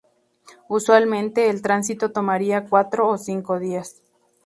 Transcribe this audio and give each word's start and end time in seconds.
Usualmente 0.67 1.51
el 1.51 1.61
tránsito 1.61 2.11
tomaría 2.11 2.65
cuatro 2.65 3.07
o 3.07 3.19
cinco 3.19 3.59
días. 3.59 4.01